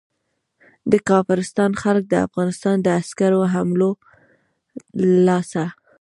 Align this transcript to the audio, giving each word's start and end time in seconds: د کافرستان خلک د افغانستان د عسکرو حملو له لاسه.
د 0.91 0.93
کافرستان 1.09 1.71
خلک 1.81 2.03
د 2.09 2.15
افغانستان 2.27 2.75
د 2.81 2.87
عسکرو 2.99 3.41
حملو 3.53 3.89
له 4.99 5.17
لاسه. 5.27 5.63